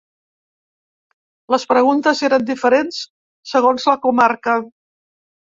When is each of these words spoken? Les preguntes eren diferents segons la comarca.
Les 1.55 1.65
preguntes 1.73 2.23
eren 2.29 2.47
diferents 2.49 2.99
segons 3.53 3.87
la 3.93 3.97
comarca. 4.09 4.59